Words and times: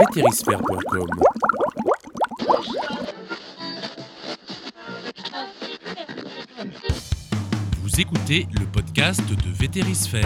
vétérisphère.com. 0.00 1.06
Vous 7.82 8.00
écoutez 8.00 8.46
le 8.58 8.64
podcast 8.64 9.22
de 9.28 9.50
Vétérisphère, 9.50 10.24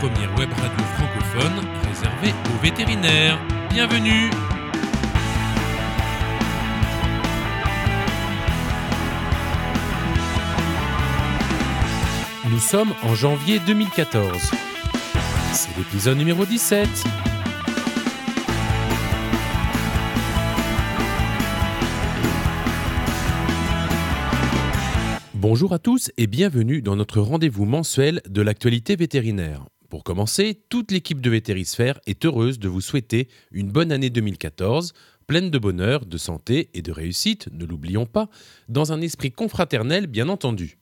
première 0.00 0.36
web 0.36 0.50
radio 0.54 0.84
francophone 0.96 1.64
réservée 1.88 2.34
aux 2.52 2.62
vétérinaires. 2.62 3.38
Bienvenue 3.70 4.30
Nous 12.50 12.58
sommes 12.58 12.92
en 13.04 13.14
janvier 13.14 13.60
2014. 13.60 14.50
C'est 15.52 15.76
l'épisode 15.76 16.18
numéro 16.18 16.44
17. 16.44 17.25
Bonjour 25.48 25.72
à 25.72 25.78
tous 25.78 26.10
et 26.16 26.26
bienvenue 26.26 26.82
dans 26.82 26.96
notre 26.96 27.20
rendez-vous 27.20 27.66
mensuel 27.66 28.20
de 28.28 28.42
l'actualité 28.42 28.96
vétérinaire. 28.96 29.64
Pour 29.88 30.02
commencer, 30.02 30.60
toute 30.70 30.90
l'équipe 30.90 31.20
de 31.20 31.30
Vétérisphère 31.30 32.00
est 32.08 32.24
heureuse 32.24 32.58
de 32.58 32.66
vous 32.66 32.80
souhaiter 32.80 33.28
une 33.52 33.70
bonne 33.70 33.92
année 33.92 34.10
2014, 34.10 34.92
pleine 35.28 35.50
de 35.50 35.58
bonheur, 35.60 36.04
de 36.04 36.18
santé 36.18 36.68
et 36.74 36.82
de 36.82 36.90
réussite, 36.90 37.48
ne 37.52 37.64
l'oublions 37.64 38.06
pas, 38.06 38.28
dans 38.68 38.92
un 38.92 39.00
esprit 39.00 39.30
confraternel 39.30 40.08
bien 40.08 40.28
entendu. 40.28 40.78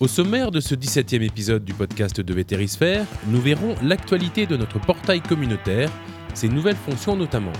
Au 0.00 0.08
sommaire 0.08 0.50
de 0.52 0.60
ce 0.60 0.74
17e 0.74 1.20
épisode 1.20 1.62
du 1.62 1.74
podcast 1.74 2.18
de 2.18 2.32
Vétérisphère, 2.32 3.04
nous 3.26 3.42
verrons 3.42 3.74
l'actualité 3.82 4.46
de 4.46 4.56
notre 4.56 4.80
portail 4.80 5.20
communautaire, 5.20 5.92
ses 6.32 6.48
nouvelles 6.48 6.76
fonctions 6.76 7.14
notamment. 7.14 7.52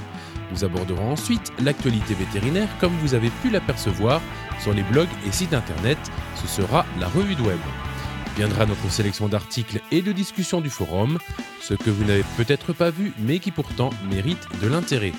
Nous 0.51 0.65
aborderons 0.65 1.13
ensuite 1.13 1.53
l'actualité 1.63 2.15
vétérinaire 2.15 2.69
comme 2.81 2.97
vous 3.03 3.13
avez 3.13 3.29
pu 3.43 3.51
l'apercevoir 3.51 4.23
sur 4.63 4.73
les 4.73 4.85
blogs 4.85 5.09
et 5.27 5.33
sites 5.33 5.55
internet, 5.55 5.99
ce 6.37 6.47
sera 6.47 6.87
la 7.01 7.09
revue 7.09 7.35
de 7.35 7.43
web. 7.43 7.59
Viendra 8.37 8.65
notre 8.65 8.91
sélection 8.91 9.29
d'articles 9.29 9.81
et 9.91 10.03
de 10.03 10.13
discussions 10.13 10.61
du 10.61 10.71
forum, 10.71 11.19
ce 11.61 11.75
que 11.75 11.91
vous 11.91 12.05
n'avez 12.05 12.25
peut-être 12.37 12.73
pas 12.73 12.91
vu 12.91 13.13
mais 13.19 13.41
qui 13.41 13.51
pourtant 13.51 13.91
mérite 14.09 14.47
de 14.63 14.69
l'intérêt. 14.69 15.13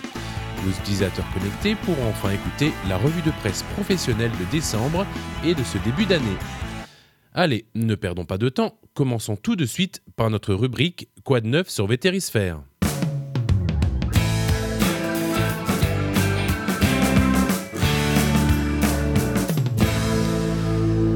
Nos 0.66 0.72
utilisateurs 0.72 1.26
connectés 1.34 1.76
pourront 1.76 2.08
enfin 2.10 2.32
écouter 2.32 2.72
la 2.88 2.98
revue 2.98 3.22
de 3.22 3.32
presse 3.42 3.64
professionnelle 3.74 4.32
de 4.32 4.50
décembre 4.50 5.06
et 5.44 5.54
de 5.54 5.64
ce 5.64 5.78
début 5.80 6.06
d'année. 6.06 6.38
Allez, 7.34 7.66
ne 7.76 7.96
perdons 7.96 8.26
pas 8.26 8.38
de 8.38 8.48
temps, 8.48 8.80
commençons 8.94 9.36
tout 9.36 9.58
de 9.58 9.66
suite 9.66 10.02
par 10.16 10.30
notre 10.30 10.54
rubrique 10.54 11.10
Quoi 11.26 11.42
de 11.42 11.48
neuf 11.48 11.68
sur 11.68 11.88
Vétérisphère 11.88 12.62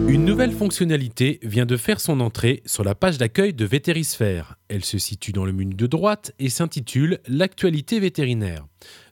Une 0.07 0.23
nouvelle 0.23 0.53
fonctionnalité 0.53 1.37
vient 1.43 1.65
de 1.65 1.75
faire 1.75 1.99
son 1.99 2.21
entrée 2.21 2.63
sur 2.65 2.85
la 2.85 2.95
page 2.95 3.17
d'accueil 3.17 3.53
de 3.53 3.65
Vétérisphère. 3.65 4.55
Elle 4.69 4.85
se 4.85 4.97
situe 4.97 5.33
dans 5.33 5.43
le 5.43 5.51
menu 5.51 5.75
de 5.75 5.85
droite 5.85 6.31
et 6.39 6.47
s'intitule 6.47 7.19
L'actualité 7.27 7.99
vétérinaire. 7.99 8.65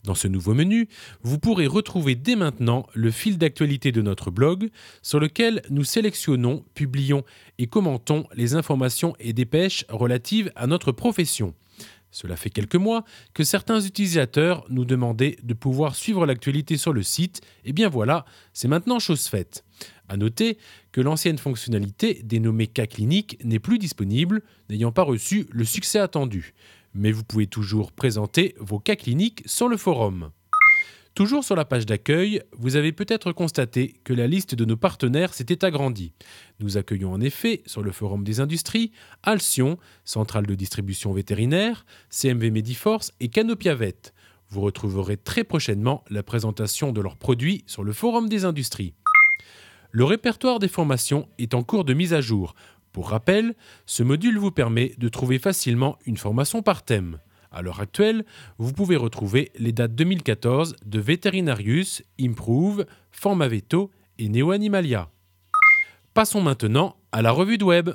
Dans 0.06 0.16
ce 0.16 0.30
nouveau 0.30 0.54
menu, 0.54 0.88
vous 1.22 1.38
pourrez 1.38 1.68
retrouver 1.68 2.16
dès 2.16 2.38
maintenant 2.38 2.88
le 2.94 3.12
fil 3.12 3.38
d'actualité 3.38 3.92
de 3.92 4.02
notre 4.02 4.32
blog 4.32 4.70
sur 5.02 5.20
lequel 5.20 5.64
nous 5.70 5.84
sélectionnons, 5.84 6.64
publions 6.76 7.26
et 7.58 7.68
commentons 7.68 8.26
les 8.34 8.56
informations 8.56 9.16
et 9.20 9.34
dépêches 9.34 9.84
relatives 9.90 10.50
à 10.56 10.66
notre 10.66 10.94
profession. 10.94 11.54
Cela 12.16 12.38
fait 12.38 12.50
quelques 12.50 12.78
mois 12.78 13.04
que 13.34 13.44
certains 13.44 13.82
utilisateurs 13.82 14.64
nous 14.70 14.86
demandaient 14.86 15.36
de 15.44 15.54
pouvoir 15.54 15.96
suivre 15.96 16.26
l'actualité 16.26 16.78
sur 16.78 16.94
le 16.94 17.04
site, 17.04 17.42
et 17.66 17.74
bien 17.74 17.90
voilà, 17.90 18.24
c'est 18.54 18.70
maintenant 18.70 19.00
chose 19.00 19.28
faite. 19.28 19.66
À 20.08 20.16
noter 20.16 20.58
que 20.94 21.02
l'ancienne 21.02 21.38
fonctionnalité 21.38 22.22
dénommée 22.24 22.68
Cas 22.68 22.88
clinique 22.88 23.38
n'est 23.44 23.60
plus 23.60 23.80
disponible, 23.80 24.44
n'ayant 24.70 24.94
pas 24.94 25.04
reçu 25.04 25.46
le 25.52 25.66
succès 25.66 26.00
attendu. 26.00 26.54
Mais 26.94 27.12
vous 27.12 27.26
pouvez 27.26 27.48
toujours 27.48 27.92
présenter 27.92 28.56
vos 28.62 28.80
cas 28.80 28.96
cliniques 28.96 29.44
sur 29.46 29.68
le 29.68 29.76
forum. 29.76 30.32
Toujours 31.16 31.46
sur 31.46 31.56
la 31.56 31.64
page 31.64 31.86
d'accueil, 31.86 32.42
vous 32.58 32.76
avez 32.76 32.92
peut-être 32.92 33.32
constaté 33.32 33.94
que 34.04 34.12
la 34.12 34.28
liste 34.28 34.54
de 34.54 34.66
nos 34.66 34.76
partenaires 34.76 35.34
s'était 35.34 35.64
agrandie. 35.64 36.12
Nous 36.60 36.76
accueillons 36.76 37.14
en 37.14 37.22
effet 37.22 37.64
sur 37.66 37.82
le 37.82 37.94
forum 37.94 38.26
des 38.26 38.42
industries 38.42 38.92
Alcyon, 39.24 39.78
centrale 40.04 40.46
de 40.46 40.56
distribution 40.56 41.14
vétérinaire, 41.14 41.86
CMV 42.10 42.52
Mediforce 42.52 43.14
et 43.22 43.30
Canopiavet. 43.30 43.96
Vous 44.50 44.60
retrouverez 44.60 45.16
très 45.16 45.46
prochainement 45.46 46.04
la 46.10 46.22
présentation 46.22 46.92
de 46.92 47.00
leurs 47.00 47.16
produits 47.16 47.64
sur 47.66 47.86
le 47.86 47.94
forum 47.94 48.28
des 48.28 48.44
industries. 48.44 48.94
Le 49.92 50.04
répertoire 50.04 50.60
des 50.60 50.68
formations 50.68 51.30
est 51.38 51.54
en 51.54 51.64
cours 51.64 51.86
de 51.86 51.94
mise 51.94 52.14
à 52.14 52.20
jour. 52.20 52.56
Pour 52.92 53.12
rappel, 53.12 53.56
ce 53.86 54.04
module 54.04 54.38
vous 54.38 54.52
permet 54.52 54.94
de 54.98 55.08
trouver 55.08 55.40
facilement 55.40 55.98
une 56.06 56.18
formation 56.18 56.62
par 56.62 56.84
thème. 56.84 57.20
À 57.56 57.62
l'heure 57.62 57.80
actuelle, 57.80 58.26
vous 58.58 58.74
pouvez 58.74 58.98
retrouver 58.98 59.50
les 59.58 59.72
dates 59.72 59.96
2014 59.96 60.76
de 60.86 61.00
Veterinarius, 61.00 62.04
Improve, 62.20 62.86
Formaveto 63.12 63.92
et 64.20 64.28
Neo 64.28 64.52
Animalia. 64.52 65.10
Passons 66.14 66.42
maintenant 66.42 66.98
à 67.14 67.22
la 67.22 67.32
revue 67.32 67.58
de 67.58 67.64
web. 67.64 67.92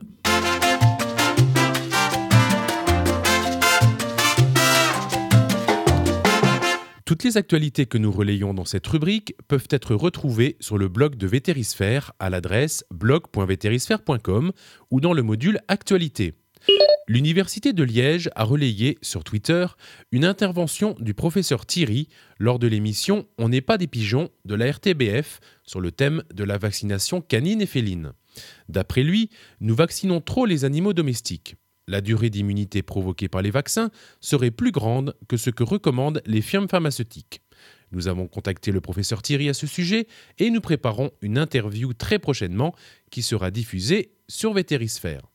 Toutes 7.04 7.24
les 7.24 7.36
actualités 7.36 7.84
que 7.84 7.98
nous 7.98 8.12
relayons 8.12 8.54
dans 8.54 8.64
cette 8.64 8.86
rubrique 8.86 9.34
peuvent 9.46 9.68
être 9.68 9.94
retrouvées 9.94 10.56
sur 10.60 10.78
le 10.78 10.88
blog 10.88 11.16
de 11.16 11.26
Vétérisphère 11.26 12.12
à 12.18 12.30
l'adresse 12.30 12.82
blog.vétérisphère.com 12.90 14.52
ou 14.90 15.00
dans 15.02 15.12
le 15.12 15.22
module 15.22 15.58
Actualité. 15.68 16.32
L'Université 17.10 17.72
de 17.72 17.82
Liège 17.82 18.30
a 18.36 18.44
relayé 18.44 18.96
sur 19.02 19.24
Twitter 19.24 19.66
une 20.12 20.24
intervention 20.24 20.94
du 21.00 21.12
professeur 21.12 21.66
Thierry 21.66 22.06
lors 22.38 22.60
de 22.60 22.68
l'émission 22.68 23.26
On 23.36 23.48
n'est 23.48 23.60
pas 23.60 23.78
des 23.78 23.88
pigeons 23.88 24.30
de 24.44 24.54
la 24.54 24.70
RTBF 24.70 25.40
sur 25.64 25.80
le 25.80 25.90
thème 25.90 26.22
de 26.32 26.44
la 26.44 26.56
vaccination 26.56 27.20
canine 27.20 27.62
et 27.62 27.66
féline. 27.66 28.12
D'après 28.68 29.02
lui, 29.02 29.28
nous 29.58 29.74
vaccinons 29.74 30.20
trop 30.20 30.46
les 30.46 30.64
animaux 30.64 30.92
domestiques 30.92 31.56
la 31.88 32.00
durée 32.00 32.30
d'immunité 32.30 32.82
provoquée 32.82 33.26
par 33.26 33.42
les 33.42 33.50
vaccins 33.50 33.90
serait 34.20 34.52
plus 34.52 34.70
grande 34.70 35.16
que 35.26 35.36
ce 35.36 35.50
que 35.50 35.64
recommandent 35.64 36.22
les 36.26 36.42
firmes 36.42 36.68
pharmaceutiques. 36.68 37.42
Nous 37.90 38.06
avons 38.06 38.28
contacté 38.28 38.70
le 38.70 38.80
professeur 38.80 39.20
Thierry 39.20 39.48
à 39.48 39.54
ce 39.54 39.66
sujet 39.66 40.06
et 40.38 40.50
nous 40.50 40.60
préparons 40.60 41.10
une 41.22 41.38
interview 41.38 41.92
très 41.92 42.20
prochainement 42.20 42.72
qui 43.10 43.22
sera 43.22 43.50
diffusée 43.50 44.12
sur 44.28 44.52
Vétérisphère. 44.52 45.29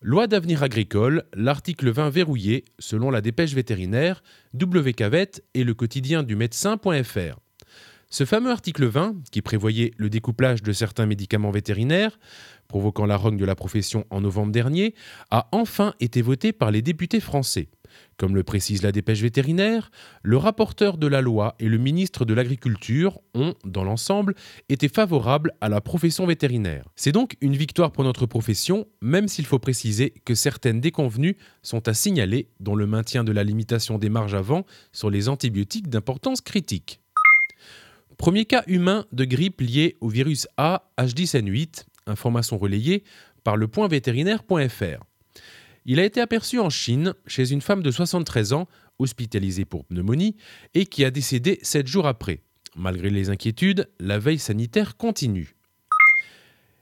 Loi 0.00 0.28
d'avenir 0.28 0.62
agricole, 0.62 1.24
l'article 1.34 1.90
20 1.90 2.10
verrouillé, 2.10 2.64
selon 2.78 3.10
la 3.10 3.20
dépêche 3.20 3.54
vétérinaire, 3.54 4.22
WCAVET 4.54 5.42
et 5.54 5.64
le 5.64 5.74
quotidien 5.74 6.22
du 6.22 6.36
médecin.fr. 6.36 7.40
Ce 8.10 8.24
fameux 8.24 8.50
article 8.50 8.86
20, 8.86 9.16
qui 9.30 9.42
prévoyait 9.42 9.90
le 9.98 10.08
découplage 10.08 10.62
de 10.62 10.72
certains 10.72 11.04
médicaments 11.04 11.50
vétérinaires, 11.50 12.18
provoquant 12.66 13.04
la 13.04 13.18
rogne 13.18 13.36
de 13.36 13.44
la 13.44 13.54
profession 13.54 14.06
en 14.08 14.22
novembre 14.22 14.50
dernier, 14.50 14.94
a 15.30 15.46
enfin 15.52 15.92
été 16.00 16.22
voté 16.22 16.54
par 16.54 16.70
les 16.70 16.80
députés 16.80 17.20
français. 17.20 17.68
Comme 18.16 18.34
le 18.34 18.44
précise 18.44 18.82
la 18.82 18.92
dépêche 18.92 19.20
vétérinaire, 19.20 19.90
le 20.22 20.38
rapporteur 20.38 20.96
de 20.96 21.06
la 21.06 21.20
loi 21.20 21.54
et 21.58 21.68
le 21.68 21.76
ministre 21.76 22.24
de 22.24 22.32
l'Agriculture 22.32 23.20
ont, 23.34 23.54
dans 23.66 23.84
l'ensemble, 23.84 24.34
été 24.70 24.88
favorables 24.88 25.52
à 25.60 25.68
la 25.68 25.82
profession 25.82 26.24
vétérinaire. 26.24 26.88
C'est 26.96 27.12
donc 27.12 27.36
une 27.42 27.56
victoire 27.56 27.92
pour 27.92 28.04
notre 28.04 28.24
profession, 28.24 28.86
même 29.02 29.28
s'il 29.28 29.44
faut 29.44 29.58
préciser 29.58 30.14
que 30.24 30.34
certaines 30.34 30.80
déconvenues 30.80 31.36
sont 31.62 31.86
à 31.86 31.92
signaler, 31.92 32.48
dont 32.58 32.74
le 32.74 32.86
maintien 32.86 33.22
de 33.22 33.32
la 33.32 33.44
limitation 33.44 33.98
des 33.98 34.08
marges 34.08 34.34
avant 34.34 34.64
sur 34.92 35.10
les 35.10 35.28
antibiotiques 35.28 35.90
d'importance 35.90 36.40
critique. 36.40 37.00
Premier 38.18 38.46
cas 38.46 38.64
humain 38.66 39.06
de 39.12 39.24
grippe 39.24 39.60
lié 39.60 39.96
au 40.00 40.08
virus 40.08 40.48
A 40.56 40.90
H10N8, 40.98 41.84
information 42.06 42.58
relayée 42.58 43.04
par 43.44 43.56
le 43.56 43.68
point 43.68 43.86
vétérinaire.fr. 43.86 45.04
Il 45.86 46.00
a 46.00 46.04
été 46.04 46.20
aperçu 46.20 46.58
en 46.58 46.68
Chine 46.68 47.14
chez 47.28 47.52
une 47.52 47.60
femme 47.60 47.82
de 47.82 47.92
73 47.92 48.52
ans 48.52 48.66
hospitalisée 48.98 49.64
pour 49.64 49.84
pneumonie 49.84 50.34
et 50.74 50.84
qui 50.84 51.04
a 51.04 51.12
décédé 51.12 51.60
7 51.62 51.86
jours 51.86 52.08
après. 52.08 52.42
Malgré 52.74 53.08
les 53.08 53.30
inquiétudes, 53.30 53.88
la 54.00 54.18
veille 54.18 54.40
sanitaire 54.40 54.96
continue. 54.96 55.54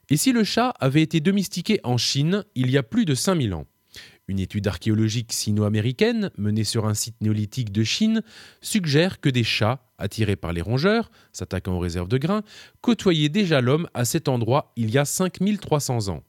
Et 0.09 0.17
si 0.17 0.33
le 0.33 0.43
chat 0.43 0.71
avait 0.81 1.03
été 1.03 1.21
domestiqué 1.21 1.81
en 1.85 1.99
Chine 1.99 2.44
il 2.55 2.71
y 2.71 2.79
a 2.79 2.83
plus 2.83 3.05
de 3.05 3.15
5000 3.15 3.53
ans? 3.53 3.67
Une 4.28 4.40
étude 4.40 4.67
archéologique 4.67 5.32
sino-américaine 5.32 6.31
menée 6.37 6.64
sur 6.64 6.87
un 6.87 6.94
site 6.94 7.20
néolithique 7.20 7.73
de 7.73 7.84
Chine 7.84 8.23
suggère 8.61 9.20
que 9.20 9.28
des 9.28 9.44
chats, 9.44 9.81
attirés 9.99 10.37
par 10.37 10.52
les 10.52 10.62
rongeurs, 10.62 11.11
s'attaquant 11.32 11.75
aux 11.75 11.78
réserves 11.78 12.08
de 12.08 12.19
grains, 12.19 12.43
côtoyaient 12.81 13.28
déjà 13.28 13.61
l'homme 13.61 13.88
à 13.94 14.05
cet 14.05 14.28
endroit 14.28 14.73
il 14.76 14.90
y 14.90 14.99
a 14.99 15.05
5300 15.05 16.08
ans. 16.08 16.23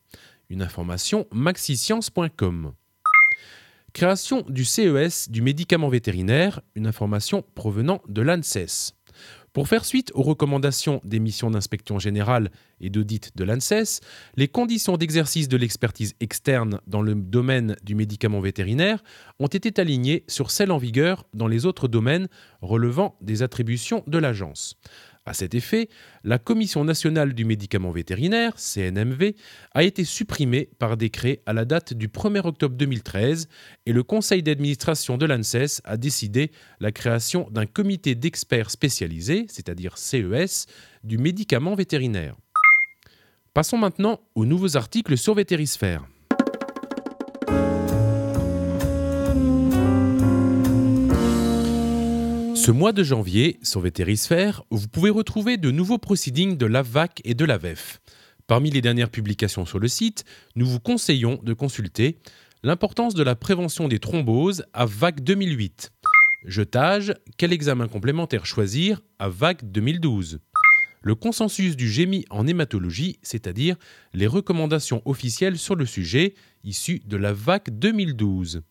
Une 0.49 0.61
information 0.61 1.27
maxiscience.com. 1.31 2.73
Création 3.93 4.45
du 4.47 4.63
CES 4.63 5.29
du 5.29 5.41
médicament 5.41 5.89
vétérinaire, 5.89 6.61
une 6.75 6.87
information 6.87 7.43
provenant 7.55 8.01
de 8.07 8.21
l'ANSES. 8.21 8.96
Pour 9.57 9.67
faire 9.67 9.85
suite 9.85 10.11
aux 10.13 10.21
recommandations 10.21 11.01
des 11.03 11.19
missions 11.19 11.49
d'inspection 11.49 11.97
générale 11.97 12.51
et 12.79 12.91
d'audit 12.91 13.35
de 13.35 13.43
l'ANSES, 13.43 14.01
les 14.35 14.47
conditions 14.47 14.97
d'exercice 14.97 15.47
de 15.47 15.57
l'expertise 15.57 16.13
externe 16.19 16.79
dans 16.85 17.01
le 17.01 17.15
domaine 17.15 17.75
du 17.81 17.95
médicament 17.95 18.39
vétérinaire 18.39 19.03
ont 19.39 19.47
été 19.47 19.81
alignées 19.81 20.23
sur 20.27 20.51
celles 20.51 20.71
en 20.71 20.77
vigueur 20.77 21.25
dans 21.33 21.47
les 21.47 21.65
autres 21.65 21.87
domaines 21.87 22.27
relevant 22.61 23.17
des 23.19 23.41
attributions 23.41 24.03
de 24.05 24.19
l'agence. 24.19 24.77
À 25.27 25.33
cet 25.33 25.55
effet, 25.55 25.89
la 26.23 26.39
Commission 26.39 26.85
nationale 26.85 27.33
du 27.33 27.43
médicament 27.43 27.91
vétérinaire, 27.91 28.53
CNMV, 28.55 29.35
a 29.73 29.83
été 29.83 30.05
supprimée 30.05 30.69
par 30.79 30.95
décret 30.95 31.41
à 31.45 31.51
la 31.51 31.65
date 31.65 31.93
du 31.93 32.07
1er 32.07 32.47
octobre 32.47 32.77
2013 32.77 33.49
et 33.85 33.91
le 33.91 34.03
conseil 34.03 34.41
d'administration 34.41 35.17
de 35.17 35.25
l'ANSES 35.25 35.81
a 35.83 35.97
décidé 35.97 36.51
la 36.79 36.93
création 36.93 37.49
d'un 37.51 37.65
comité 37.65 38.15
d'experts 38.15 38.71
spécialisés, 38.71 39.47
c'est-à-dire 39.49 39.97
CES, 39.97 40.65
du 41.03 41.17
médicament 41.17 41.75
vétérinaire. 41.75 42.37
Passons 43.53 43.77
maintenant 43.77 44.21
aux 44.33 44.45
nouveaux 44.45 44.77
articles 44.77 45.17
sur 45.17 45.33
Vétérisphère. 45.33 46.07
Ce 52.67 52.71
mois 52.73 52.91
de 52.91 53.01
janvier, 53.01 53.59
sur 53.63 53.79
Vétérisphère, 53.79 54.61
vous 54.71 54.89
pouvez 54.89 55.09
retrouver 55.09 55.55
de 55.55 55.71
nouveaux 55.71 55.99
proceedings 55.99 56.57
de 56.57 56.65
l'AVAC 56.65 57.21
et 57.23 57.33
de 57.33 57.45
l'AVEF. 57.45 58.01
Parmi 58.45 58.71
les 58.71 58.81
dernières 58.81 59.09
publications 59.09 59.65
sur 59.65 59.79
le 59.79 59.87
site, 59.87 60.25
nous 60.57 60.65
vous 60.65 60.81
conseillons 60.81 61.39
de 61.41 61.53
consulter 61.53 62.19
l'importance 62.63 63.13
de 63.13 63.23
la 63.23 63.35
prévention 63.35 63.87
des 63.87 63.99
thromboses 63.99 64.65
à 64.73 64.85
VAC 64.85 65.23
2008. 65.23 65.93
Jetage, 66.43 67.13
quel 67.37 67.53
examen 67.53 67.87
complémentaire 67.87 68.45
choisir 68.45 68.99
à 69.17 69.29
VAC 69.29 69.71
2012 69.71 70.39
Le 71.01 71.15
consensus 71.15 71.77
du 71.77 71.89
GEMI 71.89 72.25
en 72.29 72.47
hématologie, 72.47 73.17
c'est-à-dire 73.21 73.77
les 74.13 74.27
recommandations 74.27 75.01
officielles 75.05 75.57
sur 75.57 75.77
le 75.77 75.85
sujet 75.85 76.33
issues 76.65 76.99
de 77.05 77.15
la 77.15 77.31
VAC 77.31 77.69
2012. 77.79 78.61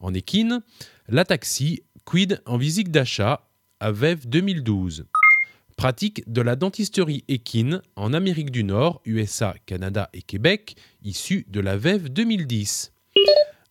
En 0.00 0.12
équine, 0.12 0.60
l'ataxie, 1.08 1.84
Quid 2.04 2.42
en 2.46 2.56
visite 2.56 2.90
d'achat 2.90 3.48
à 3.80 3.92
VEV 3.92 4.26
2012. 4.26 5.06
Pratique 5.76 6.22
de 6.30 6.42
la 6.42 6.56
dentisterie 6.56 7.24
équine 7.28 7.80
en 7.96 8.12
Amérique 8.12 8.50
du 8.50 8.64
Nord, 8.64 9.00
USA, 9.06 9.54
Canada 9.66 10.10
et 10.12 10.22
Québec, 10.22 10.76
issue 11.02 11.46
de 11.48 11.60
la 11.60 11.76
VEV 11.76 12.08
2010. 12.10 12.92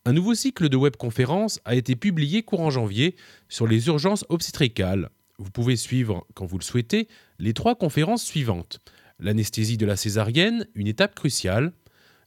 Un 0.05 0.13
nouveau 0.13 0.33
cycle 0.33 0.69
de 0.69 0.77
webconférences 0.77 1.59
a 1.65 1.75
été 1.75 1.95
publié 1.95 2.41
courant 2.41 2.71
janvier 2.71 3.15
sur 3.49 3.67
les 3.67 3.87
urgences 3.87 4.25
obstétricales. 4.29 5.09
Vous 5.37 5.51
pouvez 5.51 5.75
suivre, 5.75 6.25
quand 6.33 6.45
vous 6.45 6.57
le 6.57 6.63
souhaitez, 6.63 7.07
les 7.37 7.53
trois 7.53 7.75
conférences 7.75 8.23
suivantes. 8.23 8.79
L'anesthésie 9.19 9.77
de 9.77 9.85
la 9.85 9.97
césarienne, 9.97 10.65
une 10.73 10.87
étape 10.87 11.15
cruciale. 11.15 11.73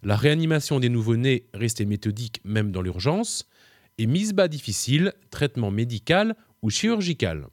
La 0.02 0.16
réanimation 0.16 0.80
des 0.80 0.90
nouveau-nés, 0.90 1.46
restée 1.54 1.86
méthodique 1.86 2.40
même 2.44 2.70
dans 2.70 2.82
l'urgence 2.82 3.48
et 3.98 4.06
mise 4.06 4.32
bas 4.32 4.48
difficile, 4.48 5.12
traitement 5.30 5.70
médical 5.70 6.36
ou 6.62 6.70
chirurgical. 6.70 7.46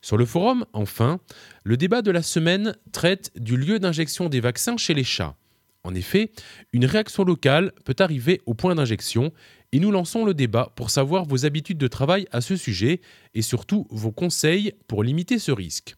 Sur 0.00 0.16
le 0.16 0.24
forum, 0.24 0.64
enfin, 0.72 1.18
le 1.64 1.76
débat 1.76 2.02
de 2.02 2.10
la 2.10 2.22
semaine 2.22 2.76
traite 2.92 3.32
du 3.36 3.56
lieu 3.56 3.78
d'injection 3.78 4.28
des 4.28 4.40
vaccins 4.40 4.76
chez 4.76 4.94
les 4.94 5.04
chats. 5.04 5.36
En 5.82 5.94
effet, 5.94 6.32
une 6.72 6.84
réaction 6.84 7.24
locale 7.24 7.72
peut 7.84 7.96
arriver 7.98 8.40
au 8.46 8.54
point 8.54 8.74
d'injection 8.74 9.32
et 9.72 9.78
nous 9.78 9.90
lançons 9.90 10.24
le 10.24 10.34
débat 10.34 10.72
pour 10.76 10.90
savoir 10.90 11.24
vos 11.24 11.46
habitudes 11.46 11.78
de 11.78 11.88
travail 11.88 12.26
à 12.32 12.40
ce 12.40 12.56
sujet 12.56 13.00
et 13.34 13.42
surtout 13.42 13.86
vos 13.90 14.12
conseils 14.12 14.72
pour 14.88 15.02
limiter 15.02 15.38
ce 15.38 15.52
risque. 15.52 15.96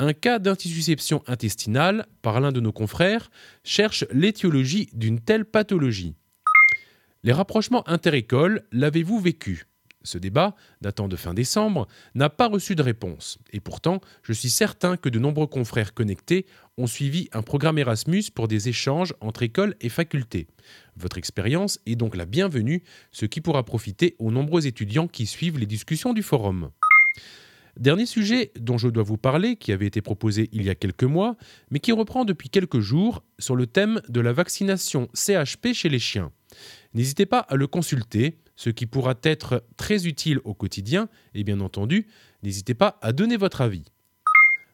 Un 0.00 0.12
cas 0.12 0.38
d'intissusception 0.38 1.22
intestinale 1.26 2.06
par 2.20 2.40
l'un 2.40 2.52
de 2.52 2.60
nos 2.60 2.72
confrères 2.72 3.30
cherche 3.62 4.04
l'étiologie 4.10 4.88
d'une 4.92 5.20
telle 5.20 5.44
pathologie. 5.44 6.14
Les 7.24 7.32
rapprochements 7.32 7.88
interécoles, 7.88 8.64
l'avez-vous 8.70 9.18
vécu? 9.18 9.64
Ce 10.02 10.18
débat, 10.18 10.54
datant 10.82 11.08
de 11.08 11.16
fin 11.16 11.32
décembre, 11.32 11.88
n'a 12.14 12.28
pas 12.28 12.48
reçu 12.48 12.74
de 12.74 12.82
réponse. 12.82 13.38
Et 13.50 13.60
pourtant, 13.60 14.02
je 14.22 14.34
suis 14.34 14.50
certain 14.50 14.98
que 14.98 15.08
de 15.08 15.18
nombreux 15.18 15.46
confrères 15.46 15.94
connectés 15.94 16.44
ont 16.76 16.86
suivi 16.86 17.30
un 17.32 17.40
programme 17.40 17.78
Erasmus 17.78 18.24
pour 18.34 18.46
des 18.46 18.68
échanges 18.68 19.14
entre 19.22 19.42
écoles 19.42 19.74
et 19.80 19.88
facultés. 19.88 20.48
Votre 20.96 21.16
expérience 21.16 21.80
est 21.86 21.96
donc 21.96 22.14
la 22.14 22.26
bienvenue, 22.26 22.82
ce 23.10 23.24
qui 23.24 23.40
pourra 23.40 23.64
profiter 23.64 24.16
aux 24.18 24.30
nombreux 24.30 24.66
étudiants 24.66 25.08
qui 25.08 25.24
suivent 25.24 25.58
les 25.58 25.64
discussions 25.64 26.12
du 26.12 26.22
forum. 26.22 26.68
Dernier 27.78 28.06
sujet 28.06 28.52
dont 28.58 28.78
je 28.78 28.88
dois 28.88 29.02
vous 29.02 29.16
parler, 29.16 29.56
qui 29.56 29.72
avait 29.72 29.86
été 29.86 30.00
proposé 30.00 30.48
il 30.52 30.62
y 30.62 30.70
a 30.70 30.76
quelques 30.76 31.04
mois, 31.04 31.36
mais 31.70 31.80
qui 31.80 31.90
reprend 31.90 32.24
depuis 32.24 32.48
quelques 32.48 32.80
jours 32.80 33.24
sur 33.38 33.56
le 33.56 33.66
thème 33.66 34.00
de 34.08 34.20
la 34.20 34.32
vaccination 34.32 35.08
CHP 35.14 35.72
chez 35.72 35.88
les 35.88 35.98
chiens. 35.98 36.30
N'hésitez 36.94 37.26
pas 37.26 37.40
à 37.40 37.56
le 37.56 37.66
consulter, 37.66 38.38
ce 38.54 38.70
qui 38.70 38.86
pourra 38.86 39.14
être 39.24 39.64
très 39.76 40.06
utile 40.06 40.38
au 40.44 40.54
quotidien, 40.54 41.08
et 41.34 41.42
bien 41.42 41.60
entendu, 41.60 42.06
n'hésitez 42.44 42.74
pas 42.74 42.98
à 43.02 43.12
donner 43.12 43.36
votre 43.36 43.60
avis. 43.60 43.84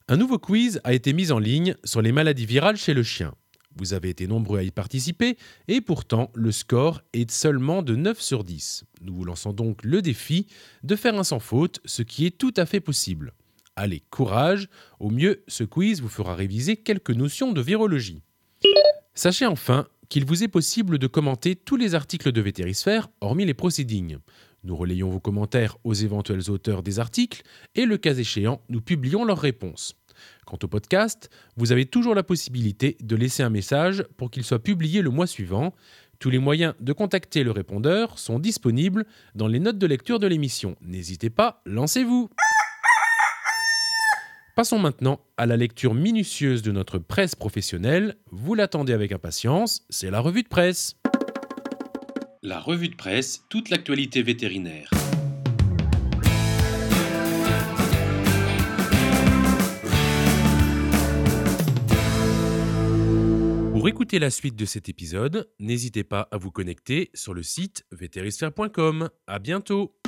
Un 0.08 0.16
nouveau 0.16 0.38
quiz 0.38 0.80
a 0.84 0.92
été 0.92 1.12
mis 1.14 1.32
en 1.32 1.38
ligne 1.38 1.76
sur 1.84 2.02
les 2.02 2.12
maladies 2.12 2.44
virales 2.44 2.76
chez 2.76 2.92
le 2.92 3.02
chien. 3.02 3.34
Vous 3.76 3.94
avez 3.94 4.10
été 4.10 4.26
nombreux 4.26 4.58
à 4.58 4.62
y 4.62 4.70
participer 4.70 5.36
et 5.68 5.80
pourtant 5.80 6.30
le 6.34 6.52
score 6.52 7.02
est 7.12 7.30
seulement 7.30 7.82
de 7.82 7.94
9 7.94 8.20
sur 8.20 8.44
10. 8.44 8.84
Nous 9.02 9.14
vous 9.14 9.24
lançons 9.24 9.52
donc 9.52 9.82
le 9.84 10.02
défi 10.02 10.46
de 10.82 10.96
faire 10.96 11.18
un 11.18 11.24
sans 11.24 11.40
faute, 11.40 11.80
ce 11.84 12.02
qui 12.02 12.26
est 12.26 12.36
tout 12.36 12.54
à 12.56 12.66
fait 12.66 12.80
possible. 12.80 13.32
Allez, 13.76 14.02
courage, 14.10 14.68
au 14.98 15.10
mieux 15.10 15.44
ce 15.48 15.64
quiz 15.64 16.02
vous 16.02 16.08
fera 16.08 16.34
réviser 16.34 16.76
quelques 16.76 17.10
notions 17.10 17.52
de 17.52 17.60
virologie. 17.60 18.22
Sachez 19.14 19.46
enfin 19.46 19.86
qu'il 20.08 20.24
vous 20.24 20.42
est 20.42 20.48
possible 20.48 20.98
de 20.98 21.06
commenter 21.06 21.54
tous 21.54 21.76
les 21.76 21.94
articles 21.94 22.32
de 22.32 22.40
Vétérisphère, 22.40 23.08
hormis 23.20 23.46
les 23.46 23.54
proceedings. 23.54 24.18
Nous 24.64 24.76
relayons 24.76 25.08
vos 25.08 25.20
commentaires 25.20 25.78
aux 25.84 25.94
éventuels 25.94 26.50
auteurs 26.50 26.82
des 26.82 26.98
articles 26.98 27.42
et, 27.74 27.86
le 27.86 27.96
cas 27.96 28.14
échéant, 28.14 28.60
nous 28.68 28.80
publions 28.80 29.24
leurs 29.24 29.38
réponses. 29.38 29.94
Quant 30.50 30.58
au 30.64 30.66
podcast, 30.66 31.30
vous 31.56 31.70
avez 31.70 31.86
toujours 31.86 32.16
la 32.16 32.24
possibilité 32.24 32.96
de 33.00 33.14
laisser 33.14 33.44
un 33.44 33.50
message 33.50 34.02
pour 34.16 34.32
qu'il 34.32 34.42
soit 34.42 34.58
publié 34.58 35.00
le 35.00 35.10
mois 35.10 35.28
suivant. 35.28 35.72
Tous 36.18 36.28
les 36.28 36.40
moyens 36.40 36.74
de 36.80 36.92
contacter 36.92 37.44
le 37.44 37.52
répondeur 37.52 38.18
sont 38.18 38.40
disponibles 38.40 39.06
dans 39.36 39.46
les 39.46 39.60
notes 39.60 39.78
de 39.78 39.86
lecture 39.86 40.18
de 40.18 40.26
l'émission. 40.26 40.74
N'hésitez 40.80 41.30
pas, 41.30 41.62
lancez-vous 41.66 42.30
Passons 44.56 44.80
maintenant 44.80 45.20
à 45.36 45.46
la 45.46 45.56
lecture 45.56 45.94
minutieuse 45.94 46.62
de 46.62 46.72
notre 46.72 46.98
presse 46.98 47.36
professionnelle. 47.36 48.16
Vous 48.32 48.56
l'attendez 48.56 48.92
avec 48.92 49.12
impatience, 49.12 49.86
c'est 49.88 50.10
la 50.10 50.18
revue 50.18 50.42
de 50.42 50.48
presse. 50.48 50.96
La 52.42 52.58
revue 52.58 52.88
de 52.88 52.96
presse, 52.96 53.44
toute 53.48 53.70
l'actualité 53.70 54.24
vétérinaire. 54.24 54.90
Pour 63.80 63.88
écouter 63.88 64.18
la 64.18 64.28
suite 64.28 64.56
de 64.56 64.66
cet 64.66 64.90
épisode, 64.90 65.48
n'hésitez 65.58 66.04
pas 66.04 66.28
à 66.32 66.36
vous 66.36 66.50
connecter 66.50 67.08
sur 67.14 67.32
le 67.32 67.42
site 67.42 67.86
vétérisphère.com. 67.92 69.08
À 69.26 69.38
bientôt! 69.38 69.99